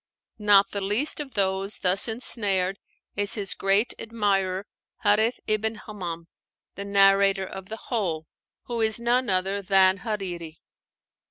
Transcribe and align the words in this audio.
Not 0.39 0.71
the 0.71 0.81
least 0.81 1.19
of 1.19 1.35
those 1.35 1.77
thus 1.77 2.07
ensnared 2.07 2.79
is 3.15 3.35
his 3.35 3.53
great 3.53 3.93
admirer, 3.99 4.65
Háreth 5.05 5.37
ibn 5.45 5.75
Hammám, 5.85 6.25
the 6.73 6.83
narrator 6.85 7.45
of 7.45 7.69
the 7.69 7.77
whole, 7.77 8.25
who 8.63 8.81
is 8.81 8.99
none 8.99 9.29
other 9.29 9.61
than 9.61 9.97
Hariri. 9.97 10.57